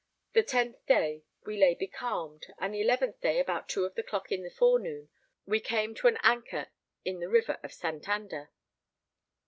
The 0.33 0.41
10th 0.43 0.83
day 0.87 1.25
we 1.45 1.59
lay 1.59 1.75
becalmed, 1.75 2.47
and 2.57 2.73
the 2.73 2.81
11th 2.81 3.21
day 3.21 3.39
about 3.39 3.69
2 3.69 3.85
of 3.85 3.93
the 3.93 4.01
clock 4.01 4.31
in 4.31 4.41
the 4.41 4.49
forenoon 4.49 5.09
we 5.45 5.59
came 5.59 5.93
to 5.93 6.07
an 6.07 6.17
anchor 6.23 6.71
in 7.05 7.19
the 7.19 7.29
river 7.29 7.59
of 7.61 7.71
Santander. 7.71 8.49